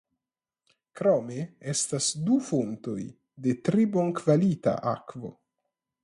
Krome 0.99 1.35
estas 1.73 2.07
du 2.29 2.37
fontoj 2.47 2.95
de 3.47 3.53
tre 3.67 3.85
bonkvalita 3.97 4.73
akvo. 4.93 5.31